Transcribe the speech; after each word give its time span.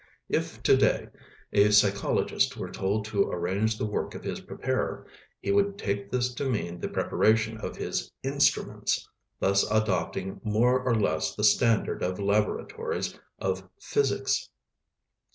If 0.29 0.63
to 0.63 0.75
day 0.75 1.09
a 1.53 1.69
psychologist 1.69 2.57
were 2.57 2.71
told 2.71 3.05
to 3.05 3.29
arrange 3.29 3.77
the 3.77 3.85
work 3.85 4.15
of 4.15 4.23
his 4.23 4.39
preparer, 4.39 5.05
he 5.41 5.51
would 5.51 5.77
take 5.77 6.09
this 6.09 6.33
to 6.33 6.49
mean 6.49 6.79
the 6.79 6.87
preparation 6.89 7.57
of 7.59 7.75
his 7.77 8.11
"instruments," 8.23 9.07
thus 9.39 9.63
adopting 9.69 10.41
more 10.43 10.81
or 10.81 10.95
less 10.95 11.35
the 11.35 11.43
standard 11.43 12.01
of 12.01 12.19
laboratories 12.19 13.13
of 13.37 13.69
physics. 13.79 14.49